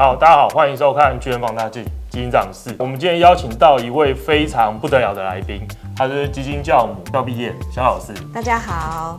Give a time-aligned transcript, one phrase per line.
[0.00, 2.72] 好，大家好，欢迎收看巨人放大镜基金长室。
[2.78, 8.12] 我们今天邀请到一位非常不得了的来宾，他是基金教母肖碧燕小老师。
[8.32, 9.18] 大家好。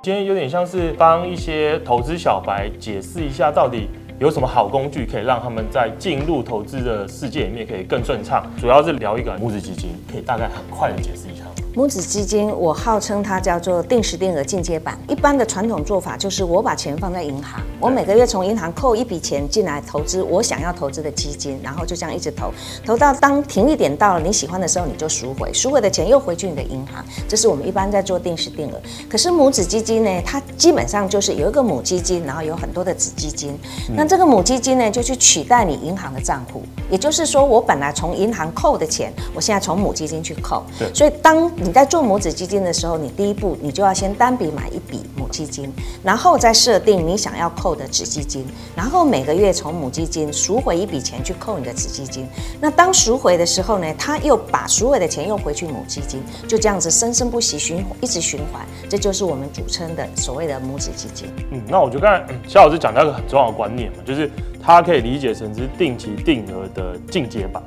[0.00, 3.90] 今天有点像是帮一些投资小白解释一下，到底
[4.20, 8.44] 有什么好工具可以让他们在进入投资的世界里面可以更顺畅。
[8.60, 11.44] 主要是聊一个母子基金，可以大概很快的解释一下。
[11.72, 14.98] 母子基金，我号称它叫做定时定额进阶版。
[15.08, 22.52] 一般的传统做法就是我把钱放在银行，我每个月从银行扣一笔钱进来投资我想要投资的基金，然后就这样一直投，
[22.84, 27.04] 投到当停利点到了你喜欢的时候你就赎回，赎回的钱又回去你的银行。
[27.28, 28.80] 这是我们一般在做定时定额。
[29.08, 33.56] 可是母子基金呢，它基本上就是有一个母基金，然后有很多的子基金。
[33.94, 40.64] 那这个母基金呢，就去取代你银行的账户，也就是说我本来从银行扣的钱，我现在从母基金去扣。
[40.76, 40.92] 对。
[40.92, 45.70] 所以当你在做母子基金的时候，你第一步你就要先单笔买一笔母基金，
[46.02, 52.26] 然后再设定你想要扣的子基金，然后每个月从母基金赎回一笔钱去扣你的子基金。
[52.62, 61.28] 那当赎回的时候呢，他又把赎回的钱又回去母基金，就这样子生生不息循一直循环，这就是我们俗称的所谓的母子基金。
[61.50, 64.30] 嗯，那我就刚才肖老师讲到一个很重要的观念嘛，就是
[64.62, 67.62] 它可以理解成是定期定额的进阶版。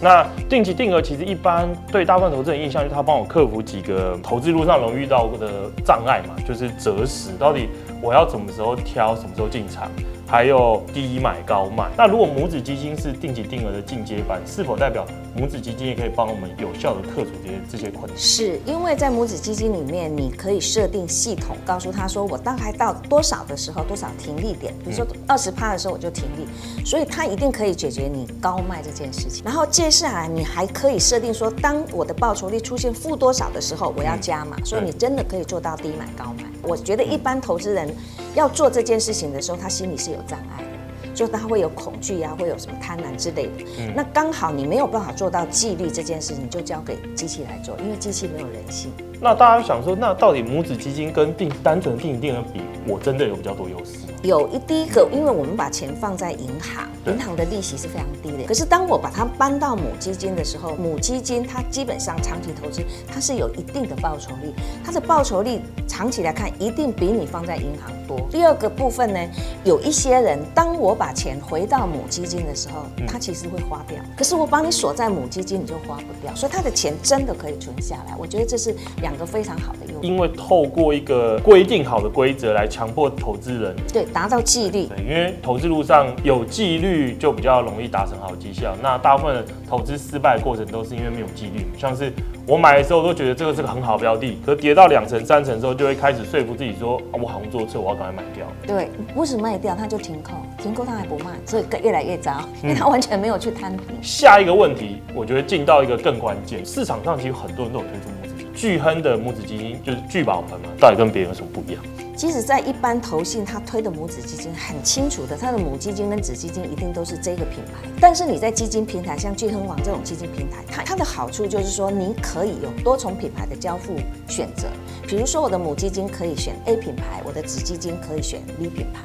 [0.00, 7.68] 那定期定额其实一般对大部分投资人印象就是他帮我克服几个投资路上容易遇到的障碍嘛，就是择时，到底
[8.00, 9.90] 我要什么时候挑，什么时候进场。
[10.26, 11.88] 还有低买高卖。
[11.96, 15.04] 那如果母子基金是定期定额的进阶版，是否代表
[15.36, 18.18] 母子基金也可以帮我们有效的克服这些这些困难？
[18.18, 26.46] 是因为在母子基金里面，你可以设定系统，告诉他说我大概到多少的时候，多少停利点，比如说二十趴的时候我就停利，
[26.84, 29.42] 所以它一定可以解决你高卖这件事情。
[29.44, 36.44] 然后接下来你还可以设定说，当我的报酬率出现负多少的时候，我要加码，所以你真的可以做到低买高卖。
[36.62, 37.88] 我觉得一般投资人
[38.34, 40.69] 要做这件事情的时候，他心里是有障碍的，
[41.14, 43.64] 就他会有恐惧呀、啊，会有什么贪婪之类的。
[43.78, 48.90] 嗯、那刚好你没有办法做到纪律这件事情，就交给机器来做，因为机器没有人性。
[49.22, 53.98] 那大家想说，那到底母子基金跟定单纯定定额比，我真的有比较多优势？
[54.22, 58.44] 有一第一个，因为我们把钱放在银行，银行的利息是非常低的。
[58.46, 68.20] 可是当我把它搬到母基金的时候，母基金它基本上长期投资，它是有一定的报酬率，它的报酬率长期来看一定比你放在银行多。
[68.30, 69.18] 第二个部分呢，
[69.64, 73.98] 有一些人，当我把钱回到母基金的时候，他其实会花掉。
[74.16, 78.14] 可是我把你锁在母基金，你就花不掉，所以他的钱真的可以存下来。
[78.16, 80.12] 我觉得这是两个非常好的优点。
[80.12, 83.74] 因为透过一个规定好的规则来强迫投资人。
[83.92, 84.06] 对。
[84.12, 88.76] 达到纪律，对，因为投资路上有纪律就比较容易达成好绩效。
[88.82, 92.12] 那大部分投资失败的过程都是因为没有纪律，像是
[92.50, 98.44] 我买的时候都觉得这个是个很好的标的，可是跌到两成三成之后，就会开始说服自己说，啊，我好像做错，我要赶快卖掉。
[98.66, 103.96] 对，不是卖掉，他就停扣，停扣他还不卖，所以越来越糟，因为他完全没有去摊平。
[104.02, 111.80] 下一个问题，我觉得进到一个更关键，市场上其实很多人都有推出母子基金，巨亨的母子基金就是聚宝盆嘛，到底跟别人有什么不一样？
[112.20, 117.88] 其实，在一般投信，他推的母子基金很清楚的，他的母基金跟子基金一定都是这个品牌。
[117.98, 123.94] 但是你在基金平台，像聚亨网这种基金平台，它它的好处就是说，你可以有多重品牌的交付
[124.28, 124.68] 选择。
[125.08, 129.00] 比如说，我的母基金可以选 A 品牌，我的子基金可以选 B 品牌。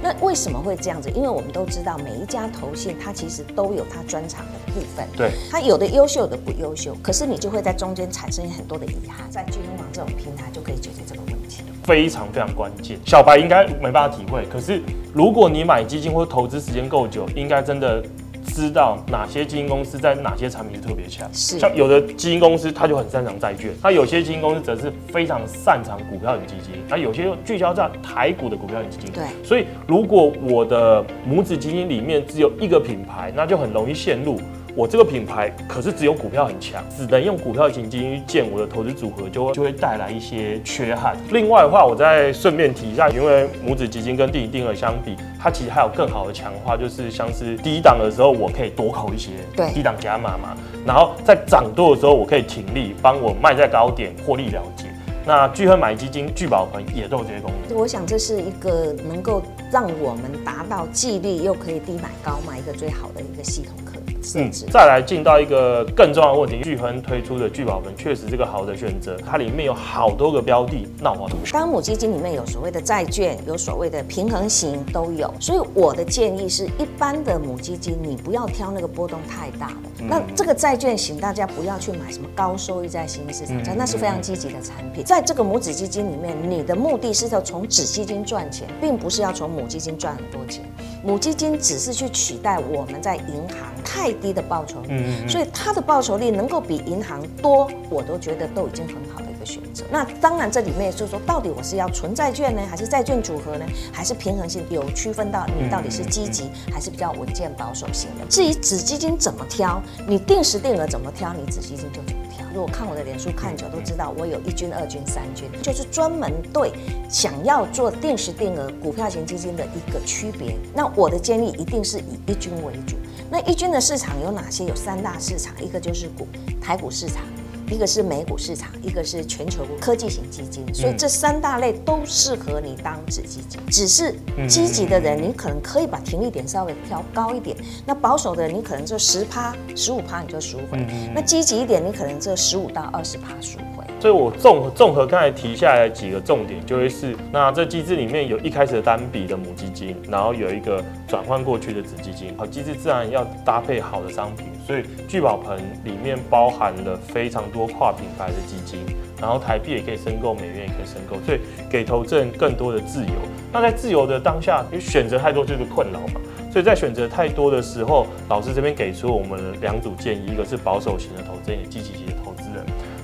[0.00, 1.10] 那为什么会这样子？
[1.10, 5.04] 因为我们都知道，每一家投信它其实都有它专长的部分。
[5.16, 6.96] 对，它有的优秀，的不优秀。
[7.02, 9.28] 可是你就会在中间产生很多的遗憾。
[9.28, 11.64] 在聚亨网这种平台就可以解决这个问题。
[11.90, 14.44] 非常非常关键，小白应该没办法体会。
[14.48, 14.80] 可是
[15.12, 18.00] 如果你买基金或投资时间够久，应该真的
[18.46, 21.28] 知道哪些基金公司在哪些产品是特别强。
[21.32, 29.12] 是，像有的基金公司它就很擅长债券，它有些基金公司则是非常擅长股票型基金，那有些又聚焦在台股的股票型基金。
[29.12, 34.38] 对，所以如果我的母子基金里面只有一个品牌，那就很容易陷入。
[34.76, 41.16] 我这个品牌可是只有股票很强，只能用股票型基金去建我的投资组合，就会就会带来一些缺憾。
[41.30, 50.56] 另外的话，我再顺便提一下，因为母子基金跟定期定额相比，它其实还有更好的强化，就是像是低档的时候我可以多扣一些，对，低档加码嘛。
[50.86, 54.84] 然后在涨多的时候，我可以停利，帮我卖在高点获利了结。
[55.26, 57.78] 那巨亨买基金聚宝盆也都有这些功能。
[57.78, 64.00] 我想这是一个能够让我们达到纪律又可以低买高卖一个最好的一个系统课。
[64.22, 64.66] 设置。
[64.70, 71.28] 再来进到一个更重要的问题，聚亨推出的聚宝盆确实是个好的选择，它里面有好多个标的，那我？
[71.52, 79.74] 当母基金里面有所谓的债券，有所谓的平衡型都有，所以我的建议是一般的母基金，你不要挑那个波动太大的。
[80.00, 85.04] 嗯、那这个债券型，大家不要去买什么高收益债新兴市场，嗯、那是非常积极的产品。
[85.04, 90.64] 在这个母子基金里面，你的目的是要从子基金赚钱，并不是要从母基金赚很多钱。
[91.02, 99.84] 母基金只是去取代我们在银行太低的报酬率，所以它的报酬率能够比银行多，我都觉得都已经很好的一个选择。
[99.90, 104.64] 那当然这里面就是说，到底我是要存债券呢，还是债券组合呢，还是平衡性？
[104.70, 108.26] 有区分到你到底是积极还是比较稳健保守型的。
[108.28, 112.19] 至于子基金怎么挑，你定时定额怎么挑，你子基金就怎么挑。
[112.54, 116.72] 如果看我的脸书看久都知道，我有一军、二军、三军，就是专门对
[117.08, 120.56] 想要做定时定额股票型基金的一个区别。
[120.74, 122.96] 那我的建议一定是以一军为主。
[123.30, 124.60] 那一军的市场有哪些？
[124.60, 126.28] 有三大市场，一个就是股
[126.60, 127.24] 台股市场。
[127.70, 133.60] 一个是美股市场，一个是全球科技型基金，所以这三大类都适合你当子基金。
[133.70, 134.14] 只是
[134.48, 137.56] 积极的人，你可能可以把停利点稍微调高一点；
[137.86, 140.78] 那保守的人，你可能就十趴、十五趴你就赎回；
[141.14, 143.84] 那积极一点，你可能就十五到二十趴赎回。
[144.00, 154.46] 所以我综合综合刚才提下来几个重点，就会是那这机制里面有一开始的单笔的母基金，然后有一个转换过去的子基金，好，机制自然要搭配好的商品。
[154.66, 158.80] 所以聚宝盆里面包含了非常多跨品牌的基金，
[159.20, 163.12] 然后台币也可以申购，美元也可以申购，所以给投资人更多的自由。
[163.52, 166.20] 那在自由的当下，因为选择太多就是困扰嘛，
[166.52, 172.09] 所以在选择太多的时候，老师这边给出我们两组建议，一个是保守型的投资人，也积极型。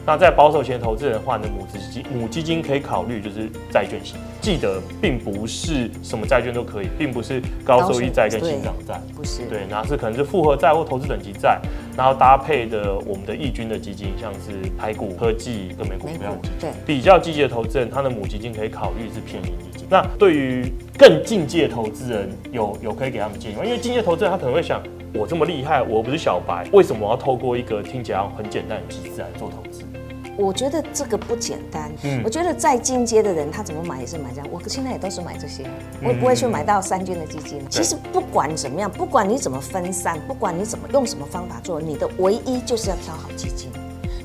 [0.07, 11.61] 那在保守型投资人的话呢，母基金母基金可以考虑就是债券型，记得并不是什么债券都可以，并不是高收益债跟新长债，不是对，那是可能是复合债或投资等级债，
[11.97, 19.89] 然后搭配的我们的易军的基金，像是排骨科技跟美股股票对，比较积极的投资人，他的母基金可以考虑是偏盈基金。
[19.91, 23.65] 那对于更进阶的投资人，有有可以给他们建议吗？
[23.65, 24.81] 因为进阶投资人他可能会想，
[25.13, 29.83] 我这么厉害，我不是小白，为什么我要透过一个听起来很简单的机制来做投资？
[30.37, 31.91] 我觉得这个不简单。
[32.03, 34.47] 嗯，我觉得再进阶的人，他怎么买也是买这样。
[34.51, 35.65] 我现在也都是买这些，
[36.03, 37.65] 我也不会去买到三军的基金。
[37.71, 43.71] 其实不管怎么样，不管你怎么分散，不管你怎么用什么方法做，你的唯一就是要挑好基金。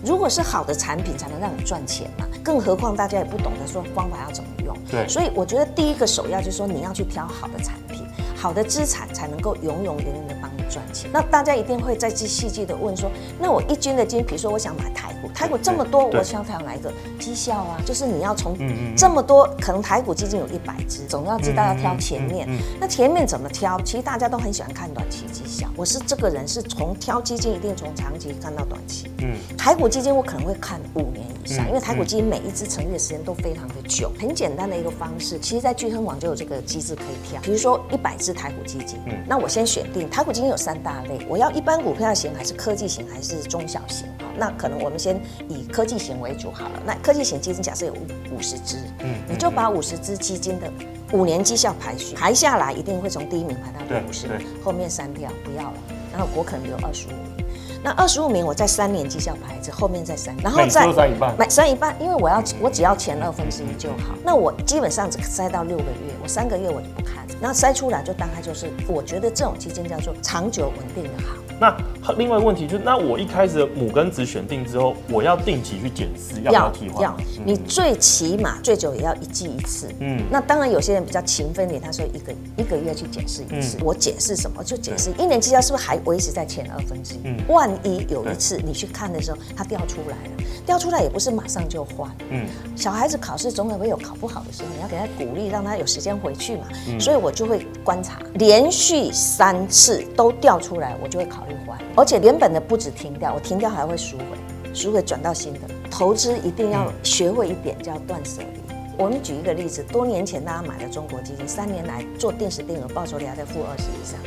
[0.04, 2.28] 如果是好的产品，才能让你赚钱嘛。
[2.44, 4.76] 更何况大家也不懂得说方法要怎么用。
[4.90, 8.04] 对，所以我觉得第一个首要就是说你要去挑好的产品，
[8.36, 11.10] 好的资产才能够永永远远的帮你赚钱。
[11.14, 13.10] 那大家一定会再细细的问说，
[13.40, 15.10] 那我一军的基金，比如说我想买台。
[15.34, 17.78] 台股这么多，我想挑哪一个绩效啊？
[17.86, 18.56] 就是你要从
[18.96, 22.48] 这么多，可能台股基金有一百只，总要知道要挑前面。
[22.80, 23.80] 那前面怎么挑？
[23.82, 25.68] 其实大家都很喜欢看短期绩效。
[25.76, 29.12] 我是这个人，是从挑基金一定从长期看到短期。
[29.20, 34.12] 嗯，台股基金我可能会看五年以上，因为台股基金每一只成立的时间都非常的久。
[34.20, 37.42] 很简单的一个方式，其实在聚亨网就有这个机制可以挑。
[37.42, 44.08] 比如说一百只台股基金，那我先选定台股基金有三大类，我要一般股票型，还是科技型，还是中小型？
[44.38, 46.82] 那可能我们先以科技型为主好了。
[46.86, 50.72] 那科技型基金假设有五五十只，嗯，你就把五十只基金的
[51.12, 55.74] 五年绩效排序排下来，一定会从第一名排到第五十名，后面删掉不要了，
[56.12, 57.46] 然后我可能留二十五名。
[57.84, 64.16] 那二十五名我在三年绩效排一次，后面再删，然后再删一半，买删一半，因为我要我只要前二分之一就好。
[64.24, 71.36] 那我基本上只筛到六个月，我三个月我就不看，然后筛出来就大概就是，我觉得这种基金叫做长久稳定的好。
[71.62, 71.78] 那
[72.18, 77.04] 另外一个问题就是，那我一开始的母跟子选定之后，我要定期去检视，要不要替换？
[77.04, 77.16] 要，
[77.46, 79.88] 你最起码最久也要一季一次。
[80.00, 83.78] 嗯，那当然有些人比较勤奋点，他说一个一个月去检视一次。
[83.84, 84.64] 我检视什么？
[84.64, 87.20] 就检视一年绩效是不是还维持在前二分之一？
[87.26, 92.10] 嗯万一有一次你去看的时候，它掉出来了，掉出来也不是马上就换。
[92.32, 96.64] 嗯，小孩子考试总会有考不好的时候，你要给他鼓励，让他有时间回去嘛。
[96.88, 101.51] 嗯所以我就会观察，连续三次都掉出来，我就会考虑。
[101.96, 105.60] 而且原本的不止停掉，我停掉还会赎回，赎回转到新的。
[105.90, 108.62] 投资一定要学会一点叫断舍离。
[108.98, 114.20] 我们举一个例子，多年前大家买的中国基金，三年来做定时定额，报酬率还在负二十以上。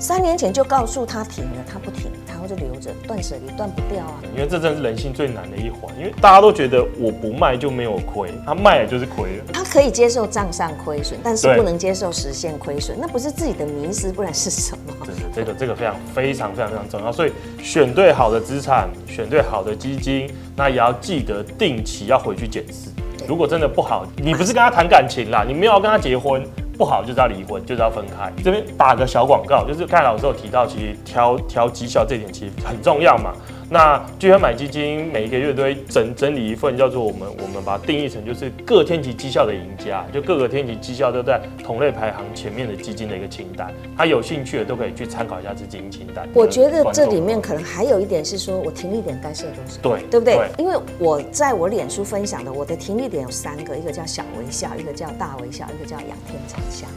[0.00, 4.14] 三年前就告诉他停了，他不停，他就留着，断舍离断不掉啊。
[4.34, 9.44] 因为这真是人性最难的一环，因为大家都觉得我不卖就没有亏，他卖了就是亏了。
[9.52, 14.94] 他可以接受账上亏损，但是不能接受实现亏损，那不是自己的迷失，不然是什么？
[15.34, 22.88] 这个这个非常非常非常非常重要，所以选对好的资产，选对好的基金，那也要记得定期要回去检视。
[23.28, 26.42] 如果真的不好，你不是跟他谈感情啦，你没有要跟他结婚。
[26.80, 28.32] 不好就是要离婚，就是要分开。
[28.42, 33.34] 这边打个小广告，就是盖老师有提到，其实调调绩效这点其实很重要嘛。
[33.72, 43.72] 那聚合买基金每一个月都会整整理一份叫做我们我们把它定义成就是各天期绩效的赢家，就各个天期绩效都在同类排行前面的基金的一个清单。
[43.96, 46.28] 他有兴趣的都可以去参考一下这基金清单。
[46.34, 49.80] 我觉得这里面可能还有一点是说，我停利点该设多少？
[49.80, 50.34] 对，对不对？
[50.34, 56.88] 对，因为我在我脸书分享的我的停利点有三个，一个叫小微笑，一个叫大微笑，一个叫仰天长笑。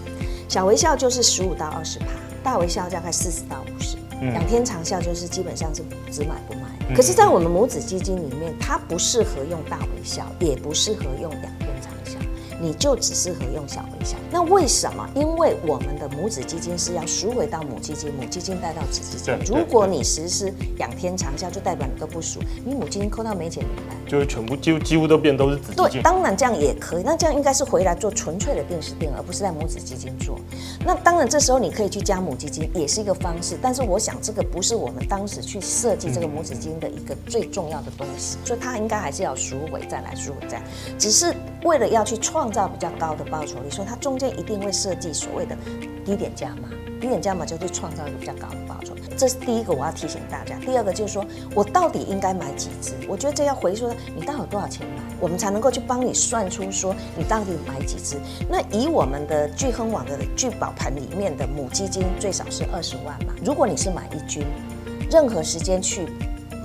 [0.50, 2.08] 小微笑就是十五到二十趴，
[2.44, 3.96] 大微笑大概四十到五十。
[4.32, 12.20] 仰天长效就是基本上是只买不卖，可是，在我们母子基金里面，它不适合用大微笑，也不适合用仰天长效，
[12.62, 14.16] 你就只适合用小微笑。
[14.32, 15.10] 那为什么？
[15.16, 19.36] 因为我们的母子基金是要赎回到母基金，母基金带到子基金。
[19.46, 23.98] 如果你实施仰天长效，就代表你都不赎，你母基金扣到没钱怎么办？
[24.08, 25.84] 就是全部几乎几乎都变都是子基金。
[25.90, 27.04] 对，当然这样也可以。
[27.04, 30.40] 那这样应该是回来做纯粹的定时定额，而不是在母子基金做。
[30.86, 33.58] 那当然这时候你可以去加母基金，也是一个方式。
[33.62, 40.64] 但是我想这个不是我们当时去设计这个母子基金的一个最重要的东西，所以它应该还是要赎回再来赎回再来。
[40.98, 41.34] 只是
[41.64, 45.56] 为了要去创造比较高的报酬率，所以它中间一定会设计所谓的
[46.06, 46.70] 低点加码。
[47.04, 50.56] 低点加码就去创造一个比较高的报酬，这是第一个我要提醒大家。
[50.60, 52.94] 第二个就是说我到底应该买几只？
[53.10, 58.16] 我觉得这要回说你到底有多少钱买，我们才能够去帮你算出说你到底买几只。
[58.50, 63.34] 那以我们的聚亨网的聚宝盆里面的母基金最少是二十万嘛。
[63.44, 64.46] 如果你是买一军，
[65.12, 66.06] 任何时间去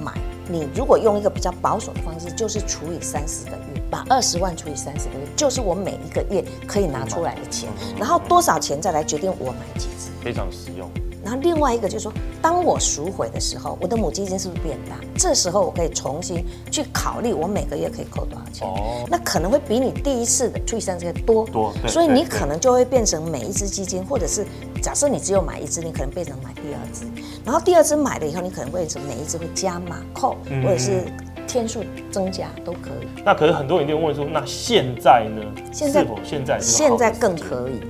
[0.01, 0.15] 买，
[0.49, 3.83] 你如果用一个比较保守的方式，就是除以三十个月。
[3.91, 10.91] 把二十万除以三十个月，就是我每一个月可以拿出来的钱，然后多少钱再来决定我买几支，非常实用。
[11.25, 14.97] 然后另外一个就是说，当我赎回的时候，我的母基金是不是变大？
[15.17, 18.67] 这时候我可以重新去考虑我每个月可以扣多少钱。
[18.67, 24.47] 哦，那可能会比你第一次的除以三十个月多多，所以你可能就会变成每一只基金，或者是
[24.81, 27.05] 假设你只有买一只，你可能变成买第二只，
[27.45, 31.03] 然后第二只买了以后，你可能会成每一只会加码扣，或者是。
[31.49, 31.83] 天数
[32.13, 33.09] 增加都可以。
[33.25, 35.43] 那可是很多人一定问说，那现在呢？
[35.73, 37.81] 现在现在现在更可以？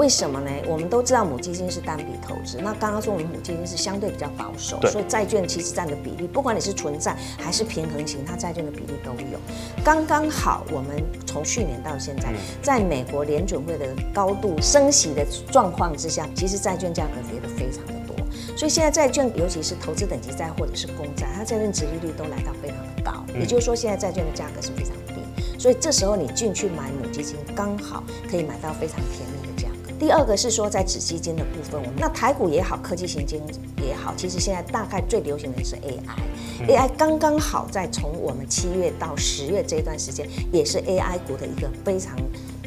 [0.00, 0.50] 为什么呢？
[0.66, 9.38] 我们都知道母基金是单笔投资，那刚刚说我们母基金是相对比较保守，所以债券其实占的比例，不管你是纯债还是平衡型，它债券的比例都有。
[9.84, 18.16] 刚刚好，我们从去年到现在，在美国联准会的高度升息的状况之下，其实债券价格跌得非常的多。
[18.56, 25.20] 所以现在债券，尤其是投资等级债或者是公债，它债券值利率都来到非常的高，也就是说现在债券的价格是非常低。
[25.58, 29.39] 所以这时候你进去买母基金，刚好可以买到非常便宜。
[30.00, 33.46] 第二个是说在子基金的部分，我们那台股也好，科技型基金
[33.86, 42.16] 也好，其实现在大概最流行的是 AI，AI 刚刚好在从我们七月到十月这一段时间，也是 AI 股的一个非常。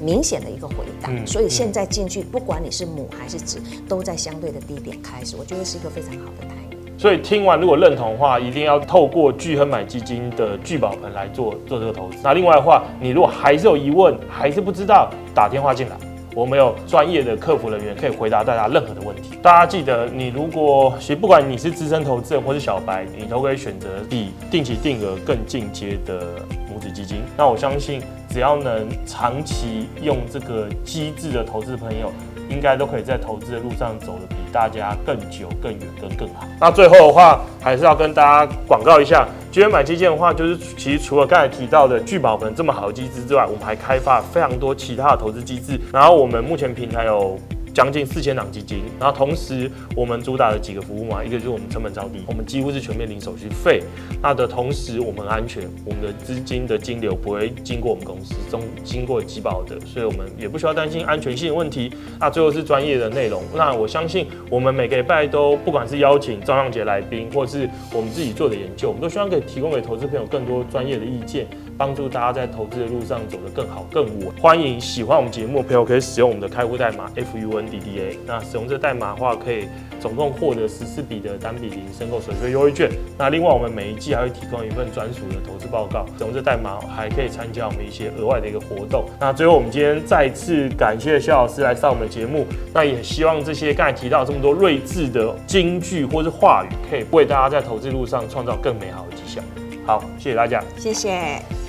[0.02, 6.78] 明显的一个回档，嗯、所以现在进去，不管你是母还是子，都在相对的低点开始，我觉得是一个非常好的态势。
[6.98, 12.18] 所以听完如果认同的话，一定要透过巨亨买基金的聚宝盆来做做这个投资。
[12.22, 15.96] 那另外的话，你如果还是有疑问，还是不知道，打电话进来，
[16.36, 19.38] 我们有专业的客服人员可以回答大家任何的问题。
[19.42, 26.22] 大家记得，你如果其实不管你是资深投资人或是小白，你都可以选择比定期定额更进阶的
[26.70, 27.22] 母子基金。
[27.38, 28.02] 那我相信。
[28.30, 32.12] 只要能长期用这个机制的投资朋友，
[32.50, 36.48] 应该都可以在投资的路上走得比大家更久、更远、跟更好。
[36.60, 45.80] 那最后的话，还是要跟大家广告一下，今天买基金的话，就是其实除了刚才提到的聚宝盆这么好的机制之外，我们还开发非常多其他的投资机制。
[45.92, 47.38] 然后我们目前平台有。
[47.74, 53.82] 将近四千档基金，然后同时我们主打的几个服务嘛，一个就是我们成本超低，我们几乎是全面零手续费。
[54.22, 61.92] 那的同时我们安全，我们的资金的金流不会经过我们公司，中经过集保的，所以我们也不需要担心安全性的问题。
[62.20, 71.48] 那最后是专业的内容，那我相信我们每个礼拜都不管是邀请张亮杰来宾，或是我们自己做的研究，我们都希望可以提供给投资朋友更多专业的意见。
[71.78, 74.30] 帮助大家在投资的路上走得更好更稳。
[74.42, 78.18] 欢迎喜欢我们节目的朋友可以使用我们的开户代码 FUNDDA。
[78.26, 79.68] 那使用这代码的话，可以
[80.00, 82.90] 总共获得十四笔的单笔零申购手续费优惠券。
[83.18, 86.06] 那另外我们每一季还会提供一份专属的投资报告。
[86.18, 89.06] 使用这代码还可以参加我们一些额外的一个活动。
[89.20, 92.46] 那最后我们今天再次感谢肖老师来上我们的节目。
[92.74, 99.42] 那也希望这些刚才提到这么多睿智的金句或是话语，可以为大家在投资路上创造更美好的绩效。
[99.86, 101.63] 好，谢谢大家，谢谢。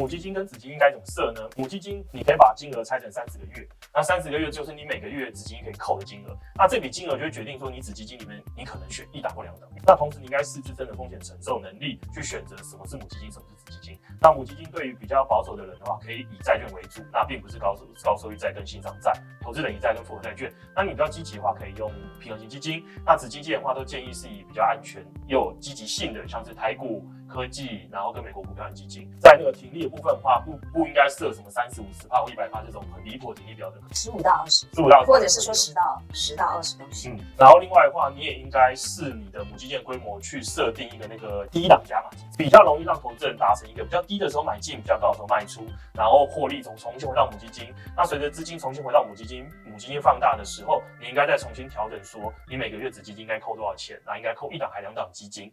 [0.00, 1.46] 母基金跟子基金该怎么设呢？
[1.58, 9.68] 母基金你可以把金额拆成三十个月，那三十个月就是你每个月子基金可以扣的金额，那这笔金额就会决定说你子基金里面你可能选一档或两档。
[9.86, 13.98] 那同时你应该试自身的风险承受能力去选择什么是母基金，什么是子基金。
[14.22, 20.50] 那母基金对于比较保守的人的话，可以以债券为主，那并不是高收高收益债跟新长债，投资等级债跟复合债券。
[20.74, 22.82] 那你比较积极的话，可以用平衡型基金。
[23.04, 27.04] 那子基金的话，都建议是以比较安全又有积极性的，像是台股。
[27.30, 37.14] 科技，然后跟美国股票的基金，在那个停利的部分的话，不不应该设什么三十五十帕或一百帕这种很离谱的停利标准，十五到二十，十五到，或者是说十到十到二十都行。
[37.14, 47.72] 嗯，然后另外的话，你也应该视你的母基金规模去设定一个那个低档加码，比较容易让投资人达成一个比较低的时候买进，比较高的时候卖出，然后获利从重新回到母基金。
[47.96, 55.52] 那随着资金重新回到母基金，母基金放大的时候，你应该再重新调整，说你每个月子基金应该扣多少钱，那应该扣一档还两档基金。